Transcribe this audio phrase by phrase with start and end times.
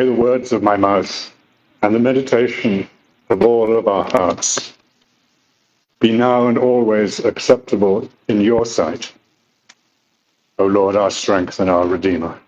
[0.00, 1.30] May the words of my mouth
[1.82, 2.88] and the meditation
[3.28, 4.72] of all of our hearts
[5.98, 9.12] be now and always acceptable in your sight,
[10.58, 12.40] O Lord, our strength and our Redeemer.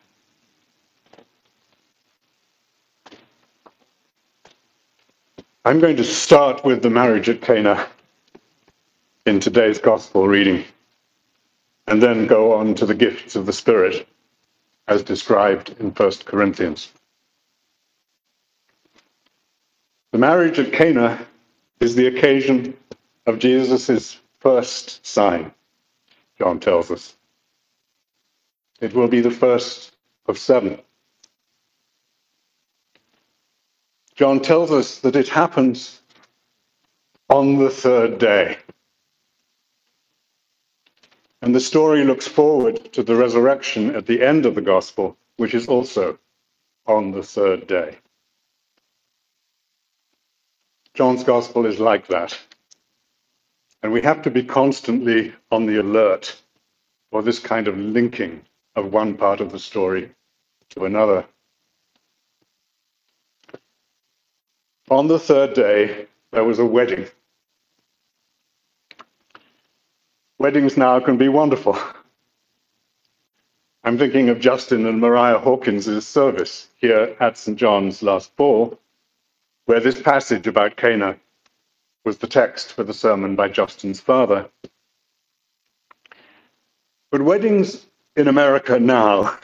[5.66, 7.86] I'm going to start with the marriage at Cana
[9.26, 10.64] in today's gospel reading,
[11.86, 14.08] and then go on to the gifts of the Spirit
[14.88, 16.90] as described in 1 Corinthians.
[20.12, 21.26] The marriage at Cana
[21.80, 22.76] is the occasion
[23.24, 25.52] of Jesus' first sign,
[26.38, 27.16] John tells us.
[28.82, 30.78] It will be the first of seven.
[34.14, 36.02] John tells us that it happens
[37.30, 38.58] on the third day.
[41.40, 45.54] And the story looks forward to the resurrection at the end of the gospel, which
[45.54, 46.18] is also
[46.86, 47.96] on the third day.
[50.94, 52.38] John's gospel is like that.
[53.82, 56.36] And we have to be constantly on the alert
[57.10, 58.42] for this kind of linking
[58.76, 60.10] of one part of the story
[60.70, 61.24] to another.
[64.90, 67.06] On the third day, there was a wedding.
[70.38, 71.78] Weddings now can be wonderful.
[73.84, 77.58] I'm thinking of Justin and Mariah Hawkins' service here at St.
[77.58, 78.78] John's last fall,
[79.66, 81.16] where this passage about Cana
[82.04, 84.48] was the text for the sermon by Justin's father.
[87.10, 89.38] But weddings in America now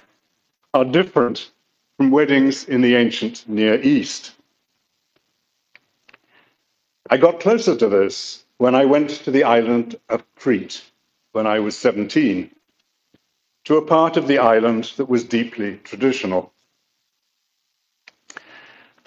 [0.75, 1.50] are different
[1.97, 4.33] from weddings in the ancient Near East.
[7.10, 10.82] I got closer to this when I went to the island of Crete
[11.32, 12.50] when I was 17,
[13.64, 16.53] to a part of the island that was deeply traditional.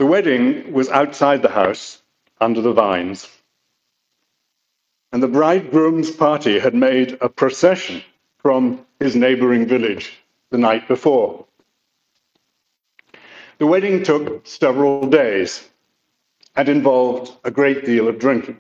[0.02, 2.02] The wedding was outside the house,
[2.39, 3.30] under the vines,
[5.12, 8.01] and the bridegroom's party had made a procession
[8.40, 10.17] from his neighboring village
[10.50, 11.45] the night before.
[13.59, 15.69] The wedding took several days
[16.56, 18.59] and involved a great deal of drinking.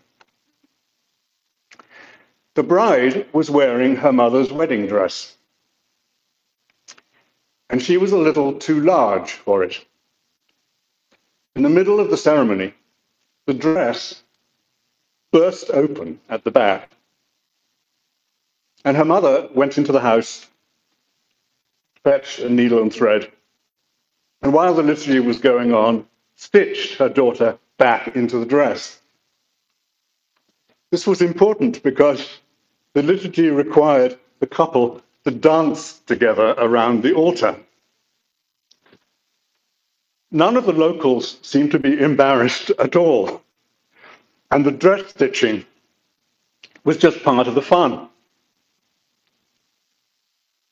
[2.53, 5.35] The bride was wearing her mother's wedding dress,
[7.67, 9.83] and she was a little too large for it.
[11.55, 12.73] In the middle of the ceremony,
[13.45, 14.23] the dress
[15.31, 16.91] burst open at the back,
[18.85, 20.47] and her mother went into the house,
[22.03, 23.31] fetched a needle and thread,
[24.41, 28.99] and while the liturgy was going on, stitched her daughter back into the dress.
[30.89, 32.39] This was important because
[32.93, 37.55] the liturgy required the couple to dance together around the altar.
[40.31, 43.41] None of the locals seemed to be embarrassed at all,
[44.49, 45.65] and the dress stitching
[46.83, 48.09] was just part of the fun.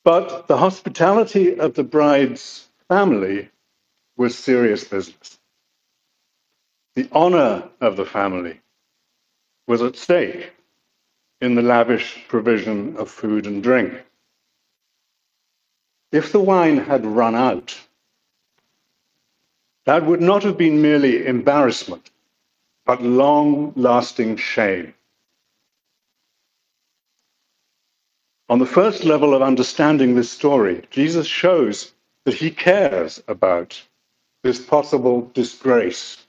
[0.04, 3.50] But the hospitality of the bride's family
[4.16, 5.38] was serious business.
[6.94, 8.60] The honor of the family
[9.66, 10.52] was at stake
[11.40, 14.02] in the lavish provision of food and drink.
[16.12, 17.78] If the wine had run out,
[19.90, 22.10] that would not have been merely embarrassment,
[22.86, 24.94] but long lasting shame.
[28.48, 31.92] On the first level of understanding this story, Jesus shows
[32.24, 33.82] that he cares about
[34.44, 36.24] this possible disgrace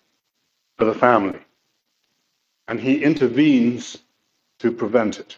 [0.79, 1.41] for the family.
[2.67, 3.99] And he intervenes
[4.57, 5.37] to prevent it.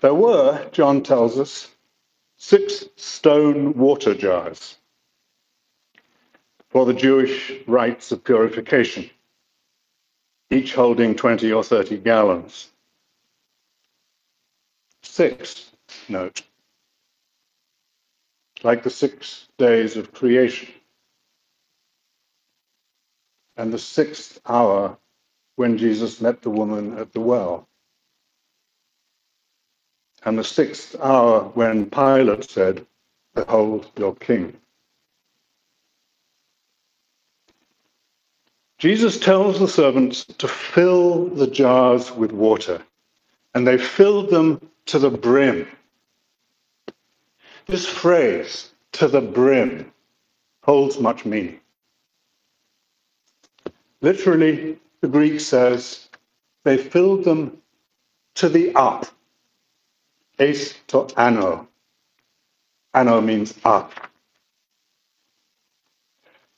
[0.00, 1.68] There were, John tells us,
[2.38, 4.78] six stone water jars
[6.70, 9.10] for the Jewish rites of purification,
[10.50, 12.68] each holding 20 or 30 gallons.
[15.02, 15.70] Six,
[16.08, 16.42] note
[18.64, 20.68] like the six days of creation.
[23.56, 24.98] And the sixth hour
[25.56, 27.68] when Jesus met the woman at the well.
[30.24, 32.86] And the sixth hour when Pilate said,
[33.34, 34.56] Behold your king.
[38.78, 42.80] Jesus tells the servants to fill the jars with water,
[43.54, 45.66] and they filled them to the brim.
[47.66, 49.92] This phrase, to the brim,
[50.62, 51.60] holds much meaning.
[54.00, 56.08] Literally, the Greek says,
[56.64, 57.58] they filled them
[58.34, 59.06] to the up,
[60.40, 61.68] eis to ano.
[62.94, 63.92] Ano means up.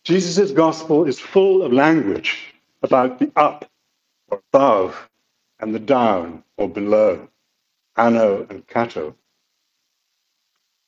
[0.04, 3.66] Jesus' gospel is full of language about the up
[4.30, 5.08] or above
[5.60, 7.28] and the down or below,
[7.96, 9.16] ano and kato.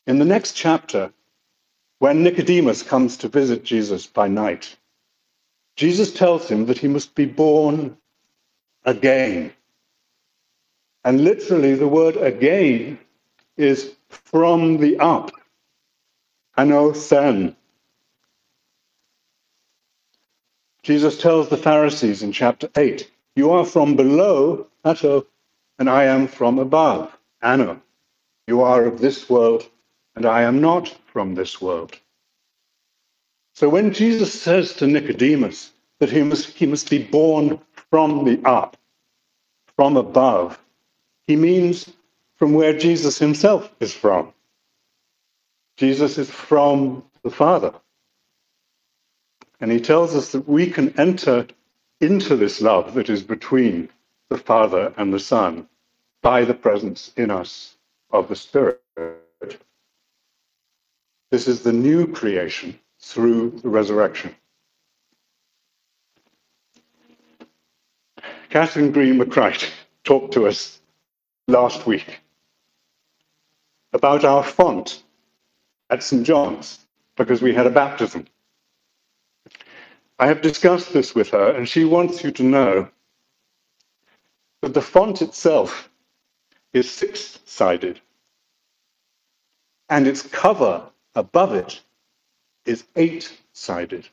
[0.07, 1.13] In the next chapter,
[2.01, 4.77] when Nicodemus comes to visit Jesus by night,
[5.77, 7.97] Jesus tells him that he must be born
[8.85, 9.53] again.
[11.05, 12.99] And literally, the word again
[13.57, 15.33] is from the up.
[16.57, 17.57] Anothen.
[20.83, 25.27] Jesus tells the Pharisees in chapter 8, You are from below, kato,
[25.79, 27.81] and I am from above, ano.
[28.47, 29.69] You are of this world,
[30.17, 31.99] and I am not from this world.
[33.55, 37.61] So when Jesus says to Nicodemus that he must, he must be born
[37.91, 38.77] from the up,
[39.77, 40.62] from above,
[41.27, 41.91] he means
[42.37, 44.33] from where Jesus himself is from.
[45.77, 47.73] Jesus is from the Father.
[49.61, 51.47] And he tells us that we can enter
[52.01, 53.89] into this love that is between
[54.29, 55.69] the Father and the Son
[56.21, 57.77] by the presence in us
[58.11, 58.81] of the Spirit.
[61.31, 64.35] This is the new creation through the resurrection.
[68.51, 69.71] Kathryn Greene-McCreight
[70.05, 70.82] talked to us
[71.53, 72.21] last week
[73.93, 75.05] about our font
[75.91, 76.27] at St.
[76.27, 76.79] John's
[77.17, 78.27] because we had a baptism.
[80.19, 82.89] I have discussed this with her, and she wants you to know
[84.63, 85.91] that the font itself
[86.73, 88.01] is six sided,
[89.91, 91.83] and its cover above it
[92.65, 94.09] is eight sided.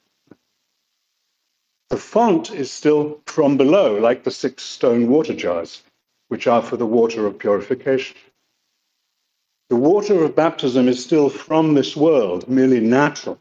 [1.89, 5.83] The font is still from below, like the six stone water jars,
[6.29, 8.15] which are for the water of purification.
[9.69, 13.37] The water of baptism is still from this world, merely natural.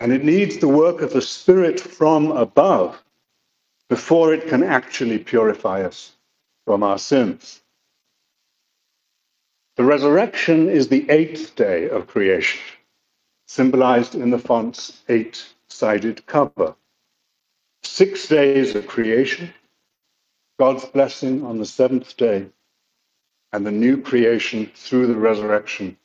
[0.00, 3.02] And it needs the work of the Spirit from above
[3.88, 6.12] before it can actually purify us
[6.64, 7.60] from our sins.
[9.76, 12.60] The resurrection is the eighth day of creation,
[13.46, 16.74] symbolized in the font's eight sided cover.
[17.82, 19.52] Six days of creation,
[20.58, 22.46] God's blessing on the seventh day,
[23.52, 25.96] and the new creation through the resurrection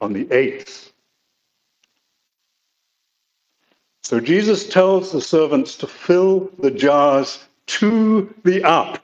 [0.00, 0.90] on the eighth
[4.10, 8.98] So Jesus tells the servants to fill the jars to the up,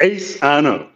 [0.00, 0.88] eis ano,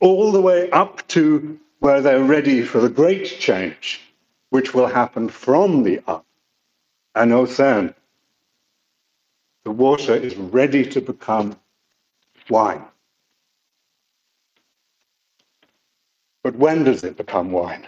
[0.00, 4.02] all the way up to where they're ready for the great change,
[4.50, 6.26] which will happen from the up,
[7.16, 7.94] anothen.
[9.64, 11.58] The water is ready to become
[12.50, 12.84] wine.
[16.42, 17.86] But when does it become wine?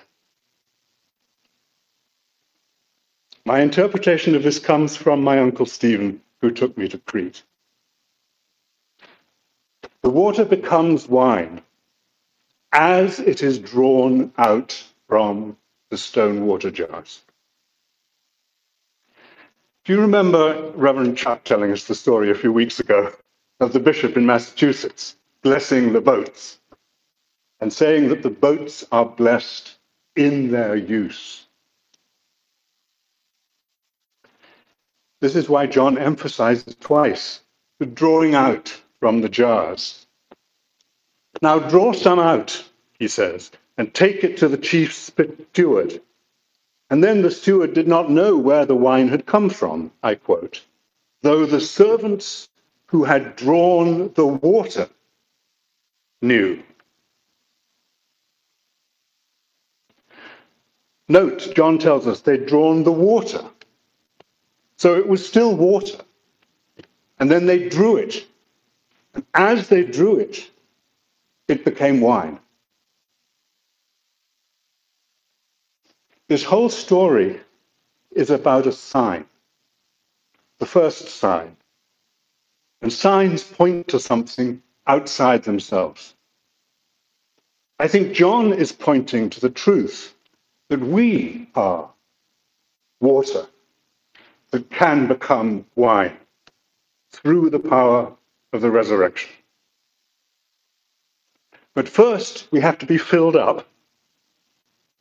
[3.44, 7.42] My interpretation of this comes from my uncle Stephen, who took me to Crete.
[10.02, 11.62] The water becomes wine
[12.72, 15.56] as it is drawn out from
[15.90, 17.22] the stone water jars.
[19.84, 23.12] Do you remember Reverend Chuck telling us the story a few weeks ago
[23.60, 26.58] of the bishop in Massachusetts blessing the boats
[27.60, 29.78] and saying that the boats are blessed
[30.16, 31.46] in their use?
[35.20, 37.40] This is why John emphasizes twice
[37.80, 40.06] the drawing out from the jars.
[41.42, 42.64] Now draw some out,
[42.98, 46.00] he says, and take it to the chief steward.
[46.90, 50.64] And then the steward did not know where the wine had come from, I quote,
[51.22, 52.48] though the servants
[52.88, 54.88] who had drawn the water
[56.20, 56.62] knew.
[61.08, 63.42] Note, John tells us they'd drawn the water.
[64.76, 65.98] So it was still water.
[67.18, 68.26] And then they drew it.
[69.14, 70.50] And as they drew it,
[71.48, 72.38] it became wine.
[76.28, 77.40] This whole story
[78.12, 79.24] is about a sign,
[80.58, 81.56] the first sign.
[82.80, 86.14] And signs point to something outside themselves.
[87.78, 90.14] I think John is pointing to the truth
[90.68, 91.90] that we are
[93.00, 93.46] water
[94.50, 96.16] that can become wine
[97.10, 98.12] through the power
[98.52, 99.30] of the resurrection.
[101.74, 103.68] But first, we have to be filled up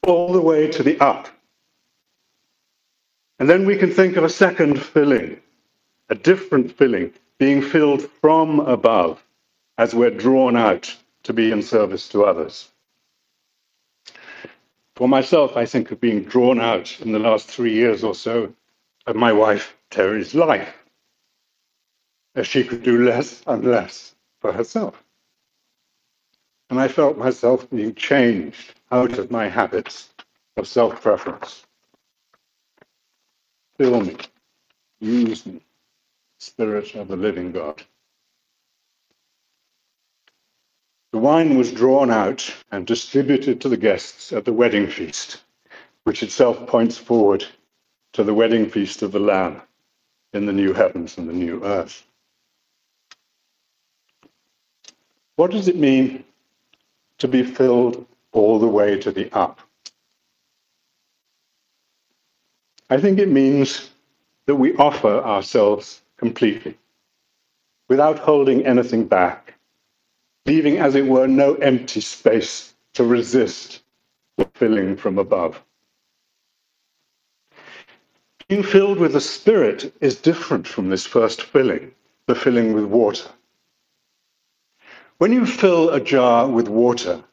[0.05, 1.27] all the way to the up.
[3.39, 5.39] And then we can think of a second filling,
[6.09, 9.23] a different filling, being filled from above
[9.77, 12.71] as we're drawn out to be in service to others.
[14.95, 18.53] For myself, I think of being drawn out in the last three years or so
[19.05, 20.73] of my wife Terry's life,
[22.35, 25.03] as she could do less and less for herself.
[26.69, 30.09] And I felt myself being changed out of my habits
[30.57, 31.65] of self preference.
[33.77, 34.17] Fill me,
[34.99, 35.61] use me,
[36.39, 37.81] Spirit of the living God.
[41.11, 45.41] The wine was drawn out and distributed to the guests at the wedding feast,
[46.03, 47.45] which itself points forward
[48.13, 49.61] to the wedding feast of the Lamb
[50.33, 52.05] in the new heavens and the new earth.
[55.37, 56.23] What does it mean
[57.19, 59.59] to be filled all the way to the up?
[62.89, 63.89] I think it means
[64.45, 66.77] that we offer ourselves completely,
[67.89, 69.53] without holding anything back,
[70.45, 73.83] leaving, as it were, no empty space to resist
[74.37, 75.61] the filling from above.
[78.47, 81.91] Being filled with the Spirit is different from this first filling,
[82.27, 83.29] the filling with water.
[85.17, 87.23] When you fill a jar with water,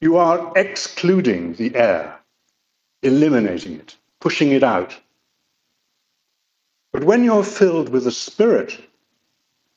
[0.00, 2.18] you are excluding the air,
[3.02, 4.98] eliminating it, pushing it out.
[6.96, 8.80] But when you're filled with the Spirit,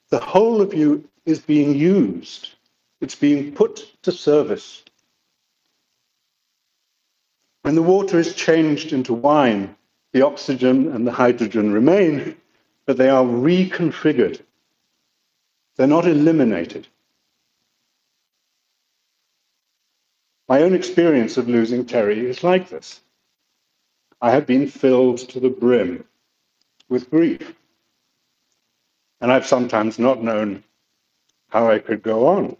[0.08, 2.52] the whole of you is being used,
[3.02, 4.86] it's being put to service.
[7.64, 9.76] When the water is changed into wine,
[10.14, 12.38] the oxygen and the hydrogen remain,
[12.86, 14.40] but they are reconfigured.
[15.76, 16.88] They're not eliminated.
[20.48, 23.02] My own experience of losing Terry is like this.
[24.22, 26.06] I have been filled to the brim
[26.90, 27.56] with grief.
[29.22, 30.64] And I've sometimes not known
[31.50, 32.58] how I could go on.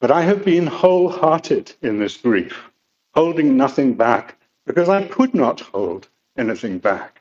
[0.00, 2.70] But I have been wholehearted in this grief,
[3.14, 7.20] holding nothing back, because I could not hold anything back.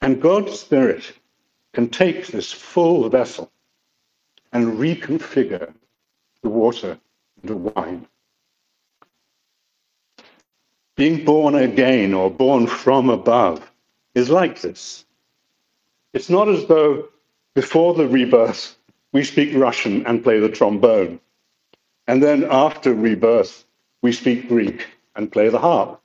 [0.00, 1.12] And God's Spirit
[1.72, 3.50] can take this full vessel
[4.52, 5.72] and reconfigure
[6.42, 6.98] the water
[7.42, 8.06] into wine.
[10.98, 13.70] Being born again or born from above
[14.16, 15.04] is like this.
[16.12, 17.06] It's not as though
[17.54, 18.76] before the rebirth
[19.12, 21.20] we speak Russian and play the trombone,
[22.08, 23.64] and then after rebirth
[24.02, 26.02] we speak Greek and play the harp.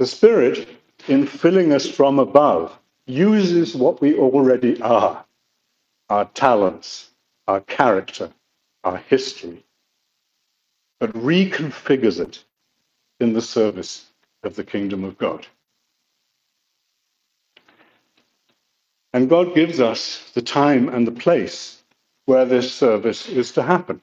[0.00, 0.68] The Spirit,
[1.06, 5.24] in filling us from above, uses what we already are
[6.08, 7.10] our talents,
[7.46, 8.32] our character,
[8.82, 9.64] our history,
[11.02, 12.44] but reconfigures it
[13.18, 14.06] in the service
[14.44, 15.44] of the kingdom of God.
[19.12, 21.82] And God gives us the time and the place
[22.26, 24.00] where this service is to happen.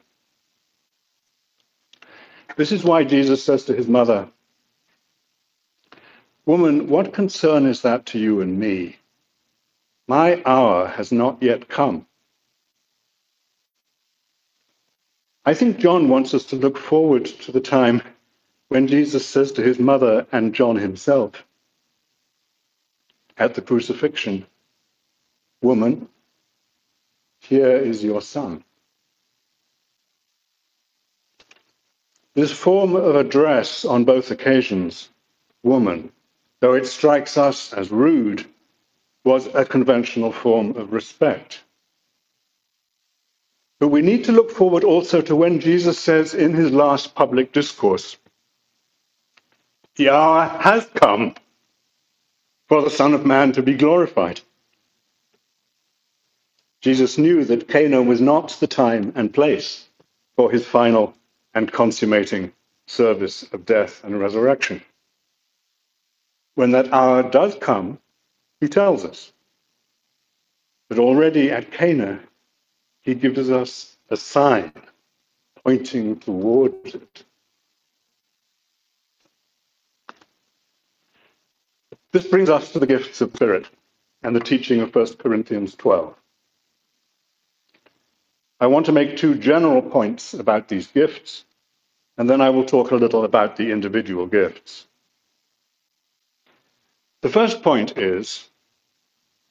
[2.58, 4.28] This is why Jesus says to his mother,
[6.46, 8.98] Woman, what concern is that to you and me?
[10.10, 12.09] My hour has not yet come.
[15.50, 18.04] I think John wants us to look forward to the time
[18.68, 21.44] when Jesus says to his mother and John himself
[23.36, 24.46] at the crucifixion,
[25.64, 26.08] Woman,
[27.40, 28.64] here is your son.
[32.36, 35.10] This form of address on both occasions,
[35.64, 36.12] woman,
[36.60, 38.46] though it strikes us as rude,
[39.24, 41.64] was a conventional form of respect.
[43.80, 47.54] But we need to look forward also to when Jesus says in his last public
[47.54, 48.18] discourse,
[49.98, 51.36] The hour has come
[52.70, 54.42] for the Son of Man to be glorified.
[56.82, 59.90] Jesus knew that Cana was not the time and place
[60.38, 61.16] for his final
[61.54, 62.54] and consummating
[62.88, 64.82] service of death and resurrection.
[66.56, 68.00] When that hour does come,
[68.62, 69.34] he tells us
[70.90, 72.22] that already at Cana,
[73.02, 74.72] he gives us a sign
[75.64, 77.24] pointing towards it.
[82.12, 83.68] This brings us to the gifts of Spirit
[84.24, 86.16] and the teaching of 1 Corinthians 12.
[88.60, 91.46] I want to make two general points about these gifts,
[92.18, 94.88] and then I will talk a little about the individual gifts.
[97.22, 98.50] The first point is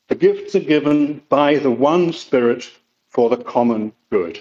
[0.09, 2.71] the gifts are given by the one Spirit
[3.11, 4.41] for the common good.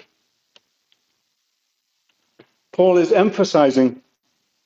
[2.72, 4.02] Paul is emphasizing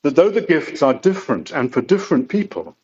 [0.02, 2.76] that though the gifts are different and for different people,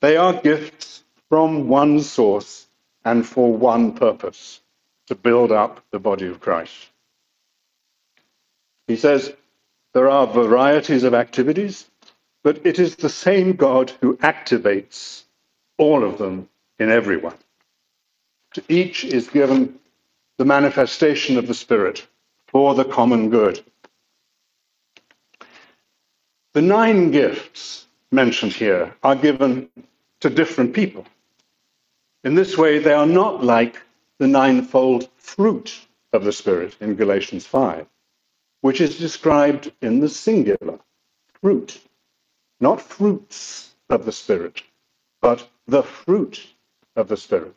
[0.00, 2.66] they are gifts from one source
[3.04, 4.60] and for one purpose
[5.06, 6.74] to build up the body of Christ.
[8.86, 9.32] He says
[9.94, 11.88] there are varieties of activities,
[12.44, 15.24] but it is the same God who activates
[15.78, 16.48] all of them
[16.78, 17.36] in everyone.
[18.54, 19.78] To each is given
[20.38, 22.06] the manifestation of the Spirit
[22.46, 23.62] for the common good.
[26.54, 29.68] The nine gifts mentioned here are given
[30.20, 31.06] to different people.
[32.24, 33.82] In this way, they are not like
[34.18, 37.86] the ninefold fruit of the Spirit in Galatians 5,
[38.60, 40.78] which is described in the singular
[41.40, 41.80] fruit,
[42.60, 44.62] not fruits of the Spirit,
[45.20, 46.46] but the fruit
[46.96, 47.54] of the Spirit.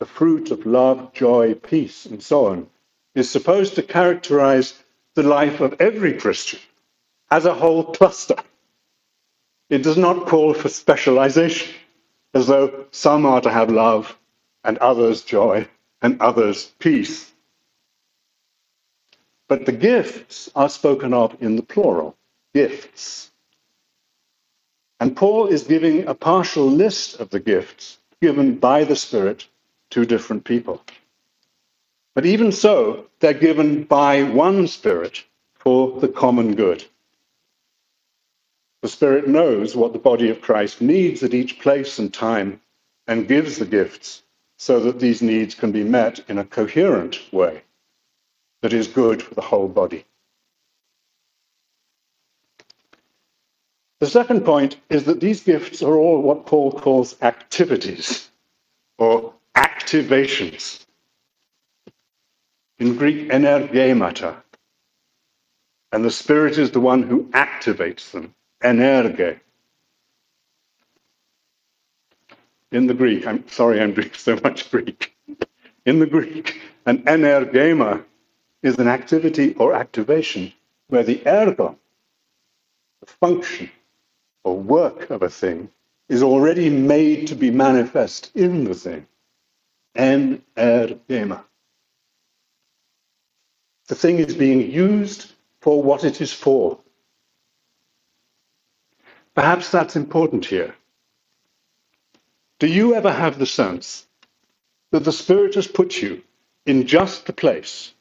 [0.00, 2.68] The fruit of love, joy, peace, and so on
[3.14, 4.74] is supposed to characterize
[5.14, 6.60] the life of every Christian
[7.30, 8.36] as a whole cluster.
[9.70, 11.74] It does not call for specialization,
[12.34, 14.18] as though some are to have love
[14.64, 15.68] and others joy
[16.02, 17.32] and others peace.
[19.48, 22.16] But the gifts are spoken of in the plural
[22.54, 23.30] gifts.
[25.00, 29.46] And Paul is giving a partial list of the gifts given by the Spirit
[29.94, 30.82] to different people.
[32.16, 35.24] But even so, they're given by one Spirit
[35.54, 36.84] for the common good.
[38.82, 42.60] The Spirit knows what the body of Christ needs at each place and time
[43.06, 44.24] and gives the gifts
[44.58, 47.62] so that these needs can be met in a coherent way
[48.62, 50.04] that is good for the whole body.
[54.00, 58.28] The second point is that these gifts are all what Paul calls activities
[58.98, 60.84] or activations.
[62.78, 64.36] In Greek, energemata.
[65.92, 69.38] And the Spirit is the one who activates them, energe.
[72.72, 75.14] In the Greek, I'm sorry I'm doing so much Greek.
[75.86, 78.04] In the Greek, an energema
[78.62, 80.52] is an activity or activation
[80.88, 81.76] where the ergon,
[83.00, 83.70] the function
[84.42, 85.70] or work of a thing,
[86.08, 89.06] is already made to be manifest in the thing.
[89.96, 91.44] Energema.
[93.88, 96.78] The thing is being used for what it is for.
[99.34, 100.74] Perhaps that's important here.
[102.60, 104.06] Do you ever have the sense
[104.92, 106.22] that the Spirit has put you
[106.66, 107.94] in just the place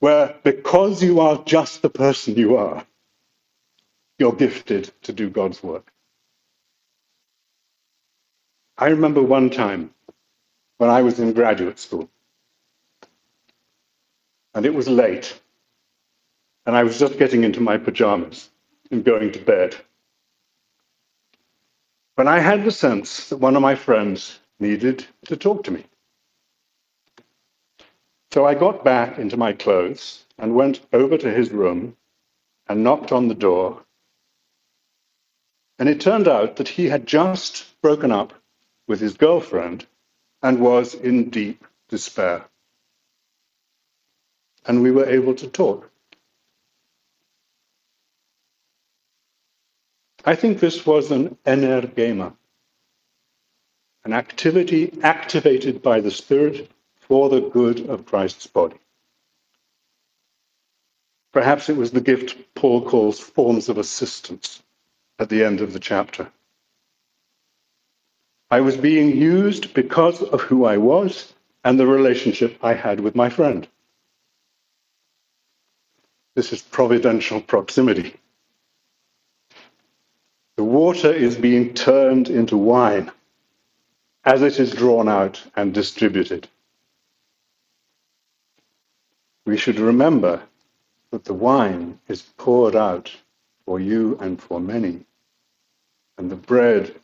[0.00, 2.86] where, because you are just the person you are,
[4.18, 5.92] you're gifted to do God's work?
[8.78, 9.94] I remember one time
[10.80, 12.08] when I was in graduate school,
[14.54, 15.38] and it was late,
[16.64, 18.48] and I was just getting into my pajamas
[18.90, 19.76] and going to bed
[22.14, 25.84] when I had the sense that one of my friends needed to talk to me.
[28.32, 31.94] So I got back into my clothes and went over to his room
[32.68, 33.84] and knocked on the door.
[35.78, 38.32] And it turned out that he had just broken up
[38.88, 39.86] with his girlfriend
[40.42, 42.46] and was in deep despair.
[44.66, 45.90] And we were able to talk.
[50.24, 52.34] I think this was an energema,
[54.04, 58.76] an activity activated by the Spirit for the good of Christ's body.
[61.32, 64.62] Perhaps it was the gift Paul calls forms of assistance
[65.18, 66.30] at the end of the chapter.
[68.52, 71.32] I was being used because of who I was
[71.62, 73.68] and the relationship I had with my friend.
[76.34, 78.16] This is providential proximity.
[80.56, 83.12] The water is being turned into wine
[84.24, 86.48] as it is drawn out and distributed.
[89.46, 90.42] We should remember
[91.12, 93.14] that the wine is poured out
[93.64, 95.04] for you and for many,
[96.18, 96.94] and the bread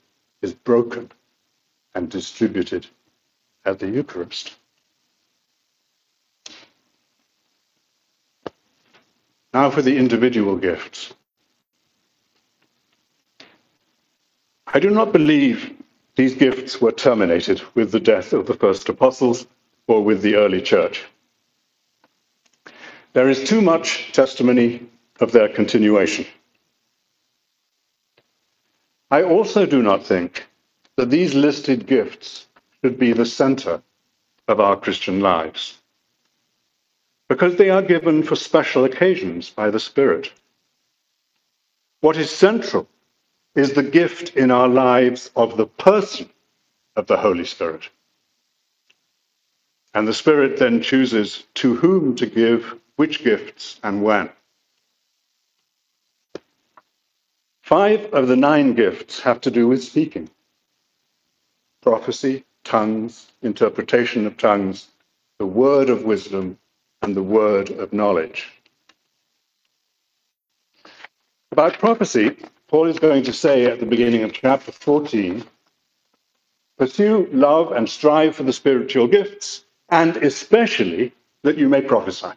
[0.43, 1.11] is broken
[1.97, 2.87] and distributed
[3.65, 4.55] at the Eucharist.
[9.55, 11.15] Now for the individual gifts.
[14.67, 15.73] I do not believe
[16.17, 19.47] these gifts were terminated with the death of the first apostles
[19.87, 21.03] or with the early church.
[23.15, 24.87] There is too much testimony
[25.21, 26.27] of their continuation.
[29.11, 30.47] I also do not think
[30.97, 32.47] that these listed gifts
[32.83, 33.83] should be the center
[34.49, 35.79] of our Christian lives
[37.29, 40.33] because they are given for special occasions by the Spirit.
[42.01, 42.89] What is central
[43.55, 46.31] is the gift in our lives of the person
[46.95, 47.89] of the Holy Spirit.
[49.95, 54.31] And the Spirit then chooses to whom to give which gifts and when.
[57.63, 60.31] Five of the nine gifts have to do with speaking
[61.87, 64.89] prophecy, tongues, interpretation of tongues,
[65.39, 66.59] the word of wisdom,
[67.03, 68.49] and the word of knowledge.
[71.53, 75.45] About prophecy, Paul is going to say at the beginning of chapter 14
[76.77, 81.13] pursue love and strive for the spiritual gifts, and especially
[81.45, 82.33] that you may prophesy.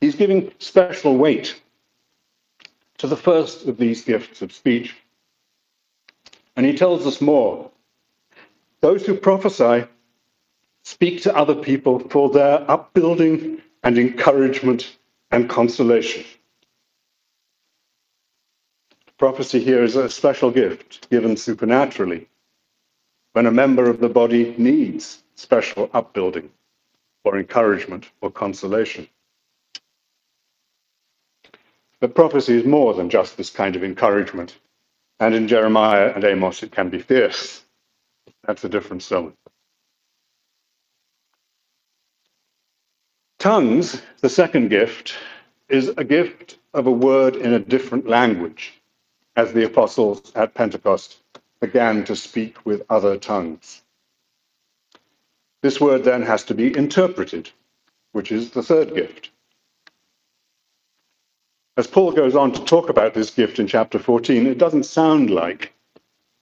[0.00, 1.60] He's giving special weight
[2.98, 4.94] to the first of these gifts of speech.
[6.56, 7.70] And he tells us more.
[8.80, 9.86] Those who prophesy
[10.84, 14.96] speak to other people for their upbuilding and encouragement
[15.30, 16.24] and consolation.
[19.18, 22.28] Prophecy here is a special gift given supernaturally
[23.32, 26.50] when a member of the body needs special upbuilding
[27.24, 29.08] or encouragement or consolation.
[32.00, 34.58] But prophecy is more than just this kind of encouragement.
[35.24, 37.64] And in Jeremiah and Amos, it can be fierce.
[38.46, 39.32] That's a different sermon.
[43.38, 45.14] Tongues, the second gift,
[45.70, 48.74] is a gift of a word in a different language,
[49.34, 51.22] as the apostles at Pentecost
[51.58, 53.80] began to speak with other tongues.
[55.62, 57.48] This word then has to be interpreted,
[58.12, 59.30] which is the third gift.
[61.76, 65.30] As Paul goes on to talk about this gift in chapter 14, it doesn't sound
[65.30, 65.72] like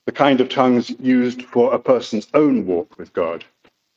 [0.04, 3.42] the kind of tongues used for a person's own walk with God,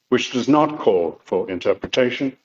[0.08, 2.38] which does not call for interpretation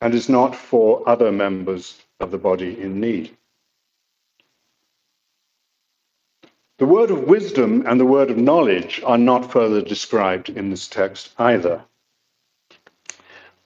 [0.00, 3.36] and is not for other members of the body in need.
[6.78, 10.86] The word of wisdom and the word of knowledge are not further described in this
[10.86, 11.82] text either.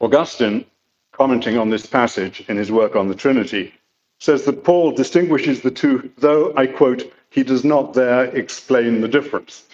[0.01, 0.65] Augustine,
[1.13, 3.75] commenting on this passage in his work on the Trinity,
[4.21, 9.09] says that Paul distinguishes the two, though, I quote, he does not there explain the
[9.09, 9.65] difference.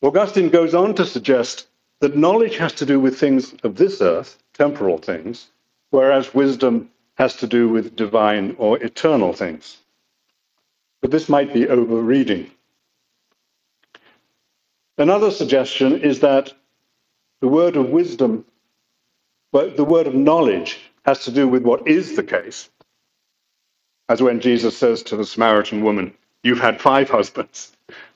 [0.00, 1.66] Augustine goes on to suggest
[2.00, 5.48] that knowledge has to do with things of this earth, temporal things,
[5.90, 9.78] whereas wisdom has to do with divine or eternal things.
[11.00, 12.50] But this might be overreading.
[14.98, 16.52] Another suggestion is that
[17.40, 18.44] the word of wisdom,
[19.52, 22.70] but the word of knowledge has to do with what is the case.
[24.08, 26.14] As when Jesus says to the Samaritan woman,
[26.44, 27.72] You've had five husbands,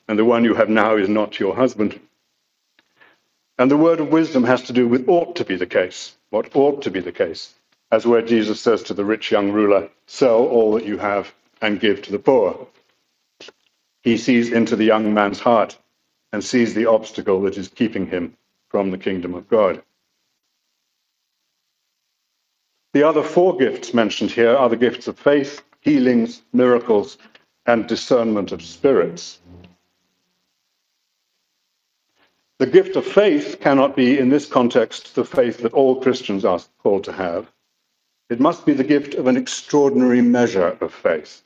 [0.08, 2.00] and the one you have now is not your husband.
[3.58, 6.54] And the word of wisdom has to do with ought to be the case, what
[6.56, 7.54] ought to be the case,
[7.92, 11.80] as where Jesus says to the rich young ruler, Sell all that you have and
[11.80, 12.68] give to the poor.
[14.02, 15.78] He sees into the young man's heart
[16.32, 18.36] and sees the obstacle that is keeping him
[18.68, 19.82] from the kingdom of God.
[22.92, 27.18] The other four gifts mentioned here are the gifts of faith, healings, miracles,
[27.66, 29.38] and discernment of spirits.
[32.58, 36.60] The gift of faith cannot be, in this context, the faith that all Christians are
[36.82, 37.50] called to have.
[38.28, 41.42] It must be the gift of an extraordinary measure of faith,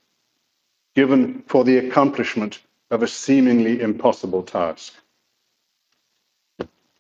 [0.95, 4.95] given for the accomplishment of a seemingly impossible task.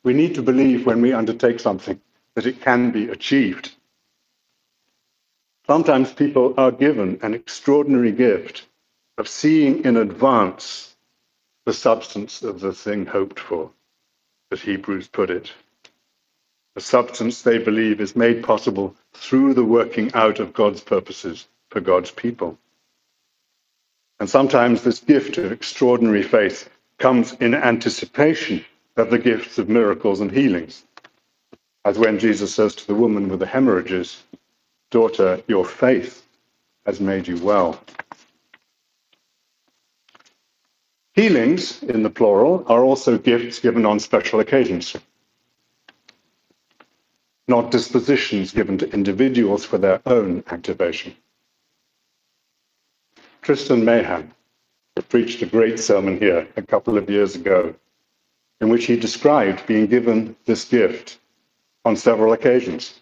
[0.03, 2.01] We need to believe when we undertake something
[2.35, 3.75] that it can be achieved.
[5.66, 8.66] Sometimes people are given an extraordinary gift
[9.16, 10.94] of seeing in advance
[11.64, 13.70] the substance of the thing hoped for,
[14.53, 15.53] as Hebrews put it.
[16.77, 21.81] A substance they believe is made possible through the working out of God's purposes for
[21.81, 22.59] God's people.
[24.20, 28.64] And sometimes this gift of extraordinary faith comes in anticipation
[28.96, 30.85] of the gifts of miracles and healings.
[31.85, 34.22] As when Jesus says to the woman with the hemorrhages,
[34.95, 36.25] Daughter, your faith
[36.87, 37.83] has made you well.
[41.15, 44.95] Healings, in the plural, are also gifts given on special occasions,
[47.49, 51.17] not dispositions given to individuals for their own activation.
[53.43, 54.33] Tristan Mahan
[55.09, 57.75] preached a great sermon here a couple of years ago
[58.61, 61.19] in which he described being given this gift
[61.85, 63.01] on several occasions.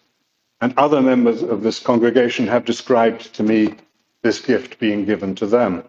[0.63, 3.75] And other members of this congregation have described to me
[4.21, 5.83] this gift being given to them.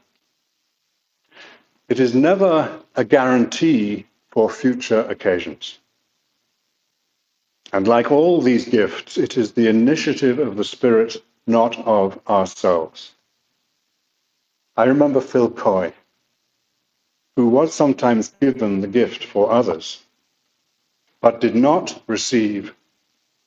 [1.89, 5.79] It is never a guarantee for future occasions.
[7.73, 13.13] And like all these gifts, it is the initiative of the Spirit, not of ourselves.
[14.77, 15.93] I remember Phil Coy,
[17.37, 20.03] who was sometimes given the gift for others,
[21.21, 22.75] but did not receive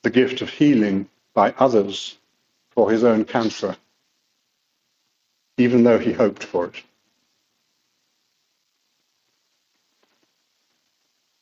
[0.03, 2.17] the gift of healing by others
[2.71, 3.77] for his own cancer,
[5.59, 6.81] even though he hoped for it.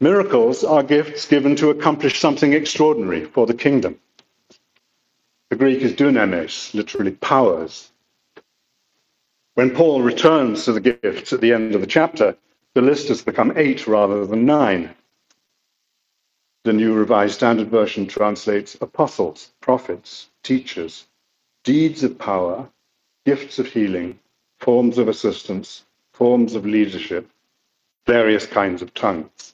[0.01, 3.97] Miracles are gifts given to accomplish something extraordinary for the kingdom.
[5.49, 7.89] The Greek is dunamis, literally powers.
[9.53, 12.35] When Paul returns to the gifts at the end of the chapter,
[12.73, 14.93] the list has become eight rather than nine.
[16.65, 21.05] The New Revised Standard Version translates apostles, prophets, teachers,
[21.63, 22.67] deeds of power,
[23.23, 24.17] gifts of healing,
[24.57, 27.29] forms of assistance, forms of leadership,
[28.07, 29.53] various kinds of tongues.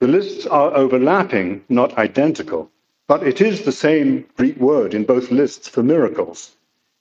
[0.00, 2.70] The lists are overlapping, not identical,
[3.06, 6.56] but it is the same Greek word in both lists for miracles,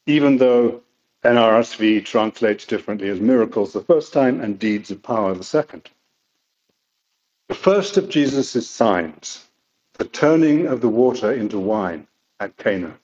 [0.08, 0.82] even though
[1.24, 5.90] NRSV translates differently as miracles the first time and deeds of power the second.
[7.48, 9.46] The first of Jesus' signs,
[10.00, 12.08] the turning of the water into wine
[12.40, 12.98] at Cana,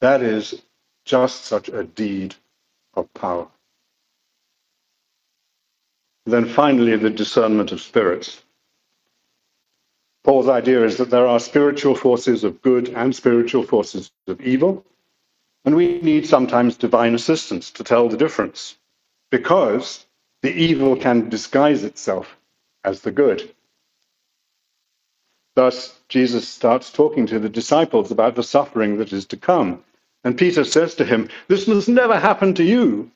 [0.00, 0.62] that is
[1.04, 2.34] just such a deed
[2.94, 3.46] of power.
[6.26, 8.42] Then finally, the discernment of spirits.
[10.24, 14.84] Paul's idea is that there are spiritual forces of good and spiritual forces of evil,
[15.64, 18.76] and we need sometimes divine assistance to tell the difference,
[19.30, 20.04] because
[20.42, 22.36] the evil can disguise itself
[22.84, 23.54] as the good.
[25.56, 29.84] Thus, Jesus starts talking to the disciples about the suffering that is to come.
[30.24, 33.10] And Peter says to him, This must never happen to you,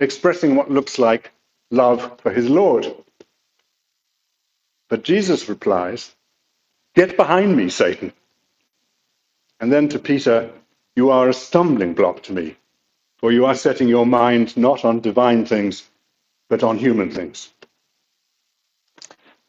[0.00, 1.32] expressing what looks like
[1.70, 2.94] love for his Lord.
[4.90, 6.14] But Jesus replies,
[6.94, 8.12] Get behind me, Satan.
[9.60, 10.50] And then to Peter,
[10.96, 12.56] You are a stumbling block to me,
[13.18, 15.88] for you are setting your mind not on divine things,
[16.50, 17.53] but on human things.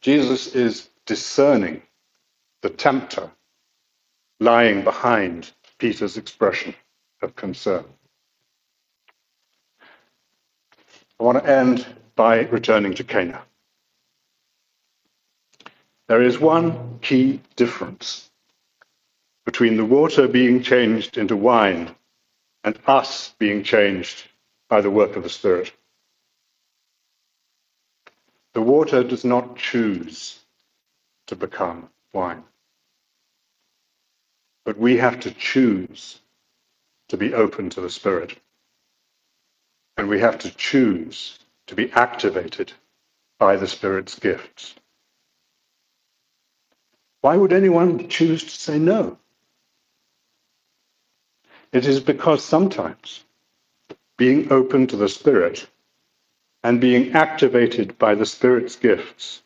[0.06, 1.82] Jesus is discerning
[2.62, 3.32] the tempter
[4.40, 6.76] lying behind Peter's expression
[7.24, 7.84] of concern.
[11.20, 13.42] I want to end by returning to Cana.
[16.08, 18.30] There is one key difference
[19.44, 21.96] between the water being changed into wine
[22.64, 24.30] and us being changed
[24.70, 25.74] by the work of the Spirit.
[28.56, 30.40] The water does not choose
[31.28, 32.46] to become wine,
[34.64, 36.22] but we have to choose
[37.10, 38.40] to be open to the Spirit.
[39.98, 41.38] And we have to choose
[41.68, 42.72] to be activated
[43.40, 44.76] by the Spirit's gifts.
[47.20, 49.18] Why would anyone choose to say no?
[51.74, 53.26] It is because sometimes
[54.16, 55.68] being open to the Spirit
[56.66, 59.44] and being activated by the Spirit's gifts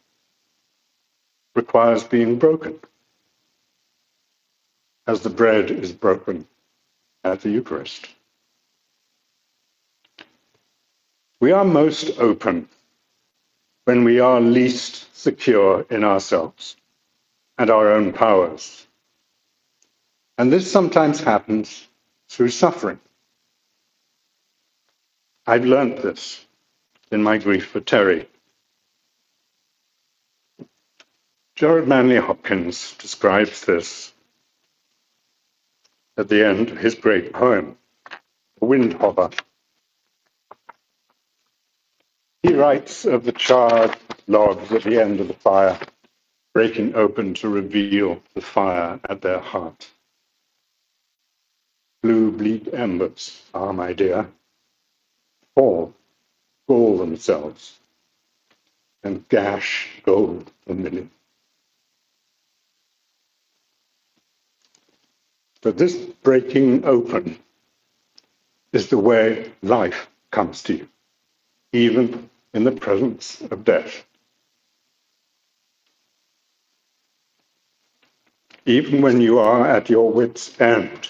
[1.53, 2.79] requires being broken,
[5.05, 6.47] as the bread is broken
[7.25, 8.07] at the Eucharist.
[11.41, 12.69] We are most open
[13.83, 16.77] when we are least secure in ourselves
[17.57, 18.87] and our own powers.
[20.37, 21.85] And this sometimes happens
[22.29, 23.01] through suffering.
[25.45, 26.45] I've learned this
[27.11, 28.27] in my grief for Terry.
[31.55, 34.13] Gerard Manley Hopkins describes this
[36.17, 37.77] at the end of his great poem,
[38.59, 39.33] The Windhover.
[42.43, 43.95] He writes of the charred
[44.27, 45.79] logs at the end of the fire
[46.53, 49.89] breaking open to reveal the fire at their heart.
[52.03, 54.29] Blue bleak embers are, my dear,
[55.55, 55.93] fall,
[56.69, 57.79] gall themselves,
[59.03, 61.11] and gash gold vermilion.
[65.61, 67.39] But this breaking open
[68.73, 70.89] is the way life comes to you,
[71.73, 74.03] even in the presence of death.
[78.65, 81.09] even when you are at your wits' end,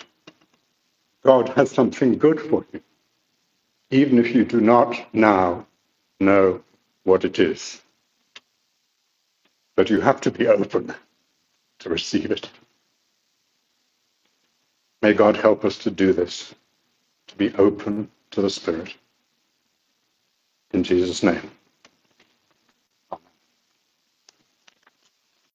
[1.23, 2.81] God has something good for you,
[3.91, 5.67] even if you do not now
[6.19, 6.61] know
[7.03, 7.81] what it is.
[9.75, 10.93] But you have to be open
[11.79, 12.49] to receive it.
[15.01, 16.55] May God help us to do this,
[17.27, 18.95] to be open to the Spirit.
[20.71, 21.51] In Jesus' name.